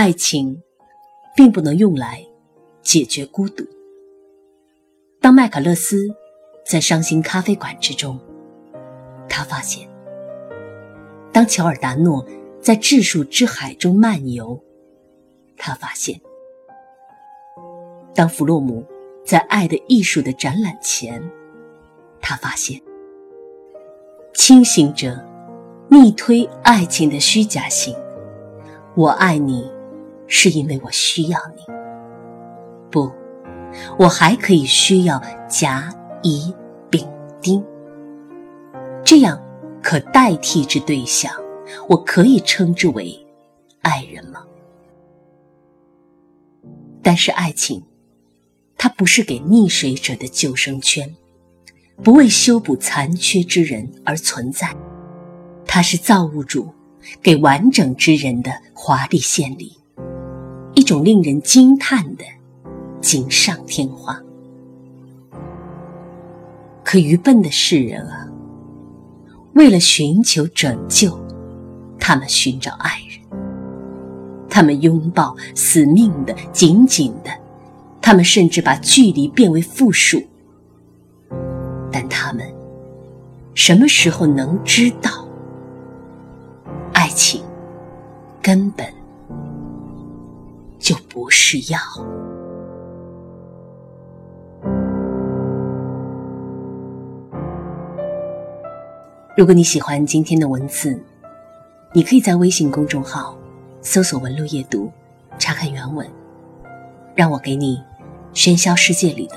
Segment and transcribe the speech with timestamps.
[0.00, 0.62] 爱情
[1.36, 2.26] 并不能用来
[2.80, 3.66] 解决孤独。
[5.20, 6.08] 当麦卡勒斯
[6.64, 8.18] 在伤心咖啡馆之中，
[9.28, 9.86] 他发现，
[11.30, 12.26] 当乔尔达诺
[12.62, 14.58] 在质数之海中漫游，
[15.58, 16.18] 他发现，
[18.14, 18.82] 当弗洛姆
[19.22, 21.22] 在爱的艺术的展览前，
[22.22, 22.80] 他发现，
[24.32, 25.22] 清醒者
[25.90, 27.94] 逆推爱情的虚假性。
[28.94, 29.70] 我爱你，
[30.30, 31.62] 是因为我需要你。
[32.90, 33.10] 不，
[33.98, 36.54] 我还可以需要甲、乙、
[36.88, 37.06] 丙、
[37.42, 37.62] 丁。
[39.04, 39.38] 这样
[39.82, 41.30] 可代替之对象，
[41.88, 43.14] 我可以称之为
[43.82, 44.44] 爱人吗？
[47.02, 47.82] 但是爱情，
[48.78, 51.12] 它不是给溺水者的救生圈，
[52.04, 54.74] 不为修补残缺之人而存在，
[55.66, 56.72] 它是造物主。
[57.22, 59.79] 给完整之人的华丽献礼，
[60.90, 62.24] 种令人惊叹的
[63.00, 64.20] 锦上添花。
[66.82, 68.26] 可愚笨的世人啊，
[69.54, 71.16] 为了寻求拯救，
[72.00, 73.40] 他们寻找爱人，
[74.48, 77.30] 他们拥抱死命的、紧紧的，
[78.02, 80.20] 他们甚至把距离变为负数。
[81.92, 82.44] 但他们
[83.54, 85.24] 什么时候能知道？
[90.90, 91.78] 就不是药。
[99.36, 101.00] 如果你喜欢今天的文字，
[101.92, 103.38] 你可以在微信公众号
[103.80, 104.90] 搜索“文路夜读”，
[105.38, 106.04] 查看原文，
[107.14, 107.80] 让我给你
[108.34, 109.36] 喧嚣世界里的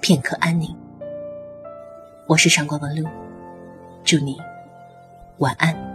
[0.00, 0.74] 片刻安宁。
[2.26, 3.06] 我是上官文路，
[4.02, 4.38] 祝你
[5.36, 5.93] 晚安。